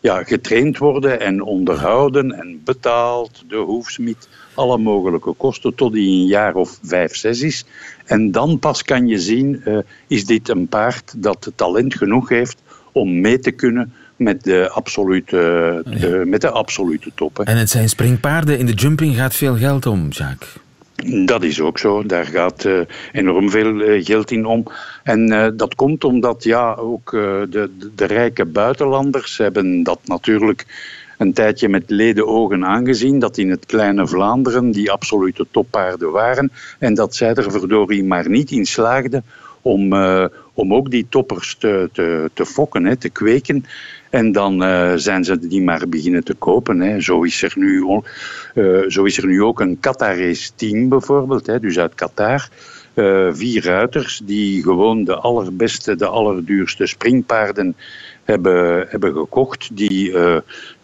[0.00, 3.44] ja, getraind worden en onderhouden en betaald.
[3.48, 7.64] De hoefsmid, alle mogelijke kosten tot die een jaar of vijf, zes is.
[8.04, 9.62] En dan pas kan je zien,
[10.06, 15.82] is dit een paard dat talent genoeg heeft om mee te kunnen met de absolute,
[16.26, 17.36] met de absolute top.
[17.36, 17.42] hè.
[17.42, 18.58] En het zijn springpaarden.
[18.58, 20.56] In de jumping gaat veel geld om, Jacques.
[21.24, 22.06] Dat is ook zo.
[22.06, 22.80] Daar gaat eh,
[23.12, 24.64] enorm veel eh, geld in om.
[25.02, 30.66] En eh, dat komt omdat ja, ook de, de, de rijke buitenlanders hebben dat natuurlijk
[31.18, 33.18] een tijdje met leden ogen aangezien.
[33.18, 36.52] Dat in het kleine Vlaanderen die absolute toppaarden waren.
[36.78, 39.24] En dat zij er verdorie maar niet in slaagden
[39.62, 39.92] om,
[40.52, 43.64] om ook die toppers te, te, te fokken, hè, te kweken.
[44.10, 46.80] En dan eh, zijn ze die maar beginnen te kopen.
[46.80, 47.00] Hè.
[47.00, 48.02] Zo, is er nu,
[48.54, 52.48] eh, zo is er nu ook een Qatar-race team bijvoorbeeld, hè, dus uit Qatar.
[52.94, 57.76] Eh, vier ruiters die gewoon de allerbeste, de allerduurste springpaarden
[58.24, 59.68] hebben, hebben gekocht.
[59.72, 60.14] Die,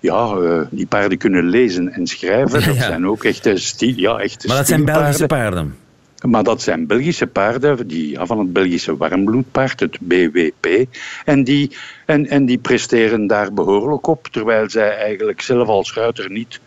[0.00, 0.36] ja,
[0.70, 2.64] die paarden kunnen lezen en schrijven.
[2.64, 2.82] Dat ja.
[2.82, 4.84] zijn ook echte, ja, echte Maar dat zijn.
[4.84, 5.81] Belgische paarden.
[6.22, 10.86] Maar dat zijn Belgische paarden die, van het Belgische warmbloedpaard, het BWP.
[11.24, 11.70] En die,
[12.06, 16.60] en, en die presteren daar behoorlijk op, terwijl zij eigenlijk zelf als ruiter niet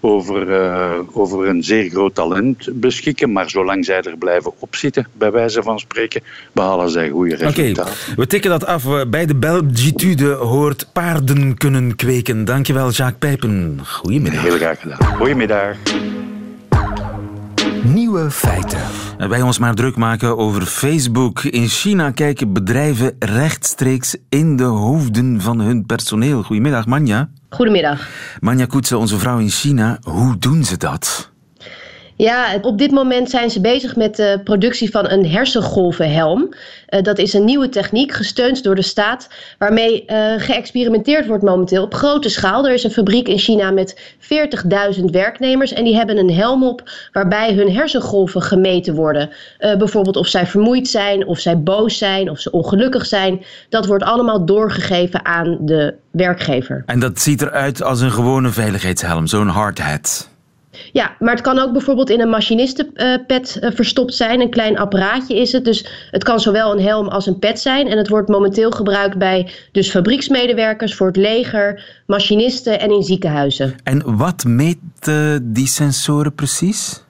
[0.00, 3.32] over, uh, over een zeer groot talent beschikken.
[3.32, 7.82] Maar zolang zij er blijven opzitten, bij wijze van spreken, behalen zij goede resultaten.
[7.82, 9.08] Okay, we tikken dat af.
[9.08, 12.44] Bij de Belgitude hoort paarden kunnen kweken.
[12.44, 13.80] Dankjewel, Jacques Pijpen.
[13.84, 14.42] Goedemiddag.
[14.42, 15.16] Heel graag gedaan.
[15.16, 15.76] Goedemiddag.
[17.92, 18.80] Nieuwe feiten.
[19.18, 21.42] Wij ons maar druk maken over Facebook.
[21.42, 26.42] In China kijken bedrijven rechtstreeks in de hoofden van hun personeel.
[26.42, 27.30] Goedemiddag, Manja.
[27.48, 28.08] Goedemiddag.
[28.40, 29.98] Manja Koetse, onze vrouw in China.
[30.02, 31.30] Hoe doen ze dat?
[32.16, 36.48] Ja, op dit moment zijn ze bezig met de productie van een hersengolvenhelm.
[36.90, 41.82] Uh, dat is een nieuwe techniek, gesteund door de staat, waarmee uh, geëxperimenteerd wordt momenteel
[41.82, 42.66] op grote schaal.
[42.66, 44.14] Er is een fabriek in China met
[44.98, 49.30] 40.000 werknemers en die hebben een helm op waarbij hun hersengolven gemeten worden.
[49.60, 53.44] Uh, bijvoorbeeld of zij vermoeid zijn, of zij boos zijn, of ze ongelukkig zijn.
[53.68, 56.82] Dat wordt allemaal doorgegeven aan de werkgever.
[56.86, 60.34] En dat ziet eruit als een gewone veiligheidshelm, zo'n hard hat.
[60.96, 64.40] Ja, maar het kan ook bijvoorbeeld in een machinistenpet uh, verstopt zijn.
[64.40, 65.64] Een klein apparaatje is het.
[65.64, 67.88] Dus het kan zowel een helm als een pet zijn.
[67.88, 73.74] En het wordt momenteel gebruikt bij dus fabrieksmedewerkers, voor het leger, machinisten en in ziekenhuizen.
[73.84, 77.02] En wat meten die sensoren precies?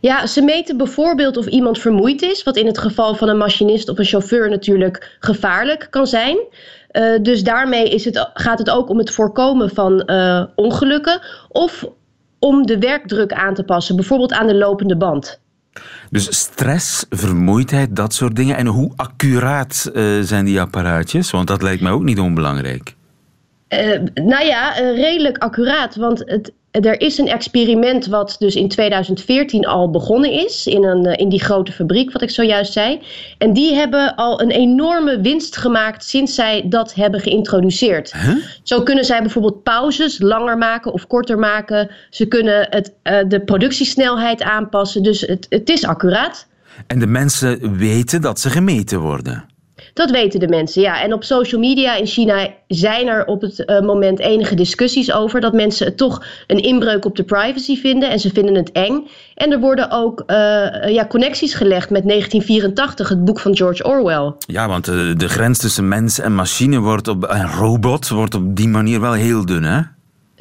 [0.00, 3.88] Ja, ze meten bijvoorbeeld of iemand vermoeid is, wat in het geval van een machinist
[3.88, 6.36] of een chauffeur natuurlijk gevaarlijk kan zijn.
[6.92, 11.86] Uh, dus daarmee is het, gaat het ook om het voorkomen van uh, ongelukken of
[12.44, 15.40] om de werkdruk aan te passen, bijvoorbeeld aan de lopende band.
[16.10, 18.56] Dus stress, vermoeidheid, dat soort dingen.
[18.56, 21.30] En hoe accuraat uh, zijn die apparaatjes?
[21.30, 22.94] Want dat lijkt mij ook niet onbelangrijk.
[23.68, 25.96] Uh, nou ja, uh, redelijk accuraat.
[25.96, 31.04] Want het, er is een experiment wat dus in 2014 al begonnen is in, een,
[31.04, 33.00] in die grote fabriek, wat ik zojuist zei.
[33.38, 38.12] En die hebben al een enorme winst gemaakt sinds zij dat hebben geïntroduceerd.
[38.12, 38.36] Huh?
[38.62, 41.90] Zo kunnen zij bijvoorbeeld pauzes langer maken of korter maken.
[42.10, 45.02] Ze kunnen het, uh, de productiesnelheid aanpassen.
[45.02, 46.46] Dus het, het is accuraat.
[46.86, 49.44] En de mensen weten dat ze gemeten worden.
[49.94, 51.02] Dat weten de mensen, ja.
[51.02, 55.40] En op social media in China zijn er op het uh, moment enige discussies over
[55.40, 59.06] dat mensen het toch een inbreuk op de privacy vinden en ze vinden het eng.
[59.34, 60.36] En er worden ook uh,
[60.88, 64.32] ja, connecties gelegd met 1984, het boek van George Orwell.
[64.38, 68.56] Ja, want uh, de grens tussen mens en machine wordt op, en robot wordt op
[68.56, 69.80] die manier wel heel dun, hè?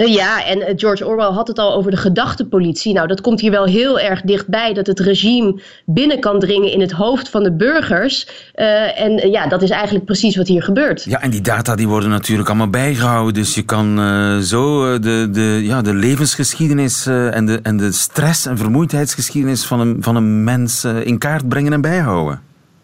[0.09, 2.93] Ja, en George Orwell had het al over de gedachtepolitie.
[2.93, 6.81] Nou, dat komt hier wel heel erg dichtbij dat het regime binnen kan dringen in
[6.81, 8.27] het hoofd van de burgers.
[8.55, 11.03] Uh, en ja, dat is eigenlijk precies wat hier gebeurt.
[11.03, 13.33] Ja, en die data die worden natuurlijk allemaal bijgehouden.
[13.33, 17.91] Dus je kan uh, zo de, de, ja, de levensgeschiedenis uh, en, de, en de
[17.91, 22.41] stress- en vermoeidheidsgeschiedenis van een, van een mens in kaart brengen en bijhouden.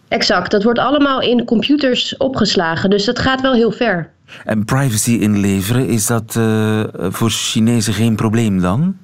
[0.08, 2.90] Exact, dat wordt allemaal in computers opgeslagen.
[2.90, 4.16] Dus dat gaat wel heel ver.
[4.46, 8.96] En privacy inleveren, is dat uh, voor Chinezen geen probleem dan?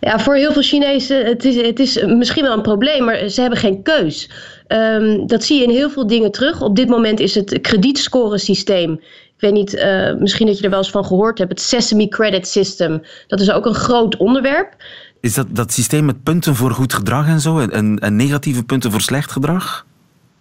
[0.00, 3.40] Ja, voor heel veel Chinezen, het is, het is misschien wel een probleem, maar ze
[3.40, 4.30] hebben geen keus.
[4.68, 6.60] Um, dat zie je in heel veel dingen terug.
[6.60, 8.92] Op dit moment is het kredietscoresysteem.
[8.92, 11.50] Ik weet niet, uh, misschien dat je er wel eens van gehoord hebt.
[11.50, 13.02] Het Sesame Credit System.
[13.26, 14.76] Dat is ook een groot onderwerp.
[15.20, 17.58] Is dat dat systeem met punten voor goed gedrag en zo?
[17.58, 19.86] En, en negatieve punten voor slecht gedrag?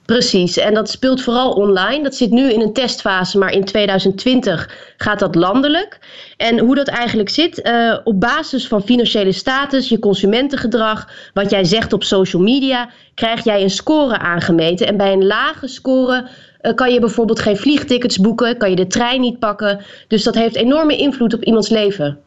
[0.06, 2.04] Precies, en dat speelt vooral online.
[2.04, 6.00] Dat zit nu in een testfase, maar in 2020 gaat dat landelijk.
[6.38, 11.64] En hoe dat eigenlijk zit, uh, op basis van financiële status, je consumentengedrag, wat jij
[11.64, 14.88] zegt op social media, krijg jij een score aangemeten.
[14.88, 16.30] En bij een lage score
[16.62, 19.86] uh, kan je bijvoorbeeld geen vliegtickets boeken, kan je de trein niet pakken.
[20.08, 22.20] Dus dat heeft enorme invloed op iemands leven.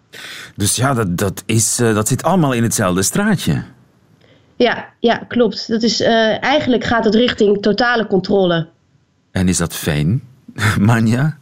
[0.57, 3.63] Dus ja, dat, dat, is, uh, dat zit allemaal in hetzelfde straatje.
[4.59, 5.69] Ja, ja klopt.
[5.69, 8.67] Dat is, uh, eigenlijk gaat het richting totale controle.
[9.31, 10.23] En is dat fijn,
[10.81, 11.37] Manja?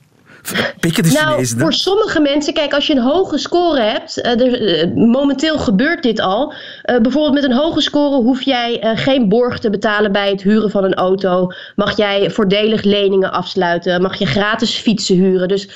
[0.80, 4.40] Pikken de nou, Chinezen voor sommige mensen, kijk, als je een hoge score hebt, uh,
[4.40, 6.54] er, uh, momenteel gebeurt dit al.
[6.82, 10.84] bijvoorbeeld met een hoge score hoef jij geen borg te betalen bij het huren van
[10.84, 11.52] een auto.
[11.74, 14.02] Mag jij voordelig leningen afsluiten?
[14.02, 15.48] Mag je gratis fietsen huren?
[15.48, 15.68] Dus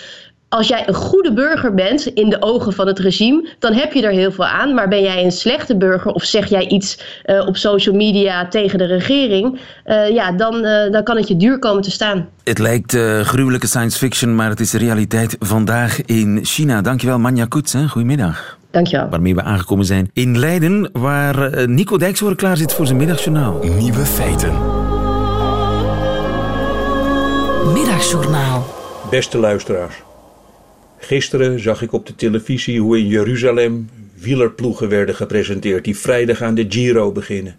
[0.51, 4.03] als jij een goede burger bent in de ogen van het regime, dan heb je
[4.03, 4.75] er heel veel aan.
[4.75, 8.79] Maar ben jij een slechte burger of zeg jij iets uh, op social media tegen
[8.79, 12.29] de regering, uh, ja, dan, uh, dan kan het je duur komen te staan.
[12.45, 16.81] Het lijkt gruwelijke science fiction, maar het is de realiteit vandaag in China.
[16.81, 17.73] Dankjewel, Manja Koets.
[17.73, 17.89] Hè?
[17.89, 18.59] Goedemiddag.
[18.71, 19.09] Dankjewel.
[19.09, 23.59] Waarmee we aangekomen zijn in Leiden, waar Nico Dijkshoorn klaar zit voor zijn middagjournaal.
[23.79, 24.53] Nieuwe feiten.
[27.73, 28.67] Middagjournaal.
[29.11, 29.95] Beste luisteraars.
[31.01, 36.55] Gisteren zag ik op de televisie hoe in Jeruzalem wielerploegen werden gepresenteerd die vrijdag aan
[36.55, 37.59] de Giro beginnen.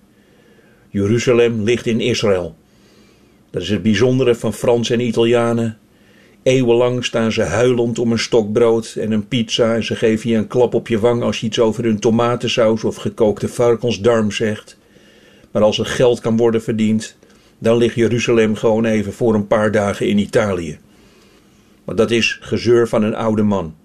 [0.90, 2.56] Jeruzalem ligt in Israël.
[3.50, 5.78] Dat is het bijzondere van Frans en Italianen.
[6.44, 10.48] Eeuwenlang staan ze huilend om een stokbrood en een pizza en ze geven je een
[10.48, 14.78] klap op je wang als je iets over hun tomatensaus of gekookte varkensdarm zegt.
[15.52, 17.18] Maar als er geld kan worden verdiend,
[17.60, 20.80] dan ligt Jeruzalem gewoon even voor een paar dagen in Italië.
[21.96, 23.76] Dat is gezeur van een oude man.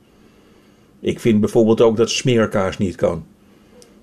[1.00, 3.26] Ik vind bijvoorbeeld ook dat smeerkaas niet kan.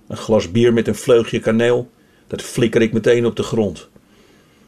[0.07, 1.89] Een glas bier met een vleugje kaneel,
[2.27, 3.89] dat flikker ik meteen op de grond.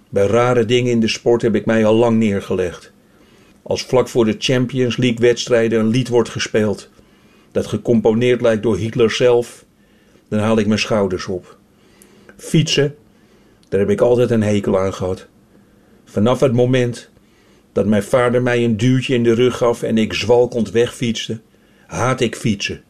[0.10, 2.92] Bij rare dingen in de sport heb ik mij al lang neergelegd.
[3.62, 6.90] Als vlak voor de Champions League wedstrijden een lied wordt gespeeld
[7.56, 9.66] dat gecomponeerd lijkt door Hitler zelf,
[10.28, 11.58] dan haal ik mijn schouders op.
[12.38, 12.96] Fietsen,
[13.70, 15.28] daar heb ik altijd een hekel aan gehad.
[16.06, 17.10] Vanaf het moment
[17.76, 21.40] dat mijn vader mij een duwtje in de rug gaf en ik zwalkend wegfietste,
[21.88, 22.82] haat ik fietsen.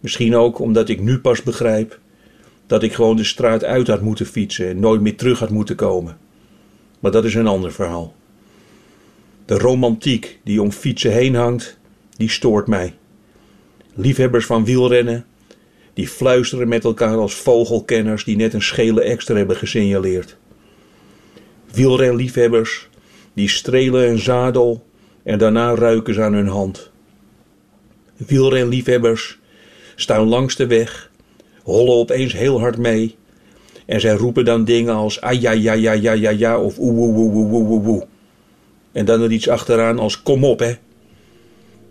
[0.00, 2.00] Misschien ook omdat ik nu pas begrijp
[2.66, 5.76] dat ik gewoon de straat uit had moeten fietsen en nooit meer terug had moeten
[5.76, 6.18] komen.
[7.00, 8.14] Maar dat is een ander verhaal.
[9.44, 11.78] De romantiek die om fietsen heen hangt,
[12.16, 12.94] die stoort mij.
[13.94, 15.24] Liefhebbers van wielrennen,
[15.94, 20.36] die fluisteren met elkaar als vogelkenners die net een schele extra hebben gesignaleerd.
[21.72, 22.88] Wielrenliefhebbers,
[23.36, 24.84] die strelen een zadel
[25.22, 26.90] en daarna ruiken ze aan hun hand.
[28.16, 29.38] Wielrenliefhebbers
[29.96, 31.10] staan langs de weg,
[31.62, 33.14] hollen opeens heel hard mee
[33.86, 38.06] en zij roepen dan dingen als ah ja ja ja ja ja ja of oe.
[38.92, 40.72] En dan er iets achteraan als kom op hè.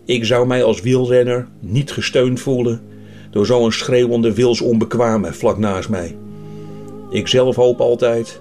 [0.04, 2.82] Ik zou mij als wielrenner niet gesteund voelen
[3.30, 6.16] door zo'n schreeuwende wilsonbekwame vlak naast mij.
[7.10, 8.40] Ik zelf hoop altijd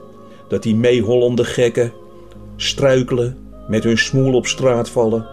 [0.50, 1.94] dat die meehollende gekken
[2.56, 3.38] struikelen,
[3.68, 5.26] met hun smoel op straat vallen,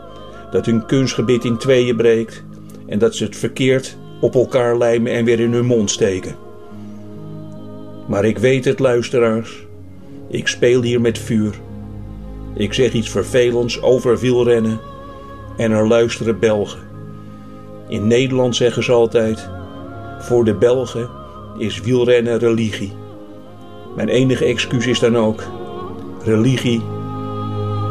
[0.51, 2.45] dat hun kunstgebit in tweeën breekt
[2.87, 6.37] en dat ze het verkeerd op elkaar lijmen en weer in hun mond steken.
[8.07, 9.67] Maar ik weet het, luisteraars.
[10.29, 11.55] Ik speel hier met vuur.
[12.55, 14.81] Ik zeg iets vervelends over wielrennen
[15.57, 16.81] en er luisteren Belgen.
[17.89, 19.51] In Nederland zeggen ze altijd:
[20.19, 21.09] voor de Belgen
[21.59, 22.93] is wielrennen religie.
[23.97, 25.43] Mijn enige excuus is dan ook:
[26.25, 26.83] religie,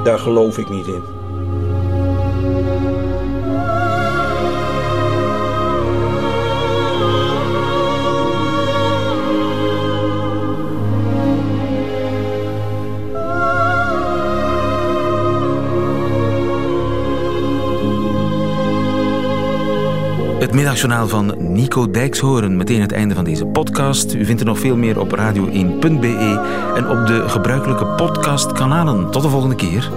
[0.03, 1.20] daar geloof ik niet in.
[20.61, 22.57] Middagjournaal van Nico Dijkshoorn.
[22.57, 24.13] Meteen het einde van deze podcast.
[24.13, 26.41] U vindt er nog veel meer op radio1.be
[26.75, 29.11] en op de gebruikelijke podcastkanalen.
[29.11, 29.91] Tot de volgende keer.